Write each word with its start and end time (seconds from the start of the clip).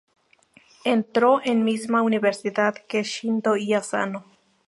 Entró 0.83 1.41
en 1.45 1.63
misma 1.63 2.01
universidad 2.01 2.73
que 2.73 3.03
Shindo 3.03 3.55
y 3.55 3.75
Asano. 3.75 4.25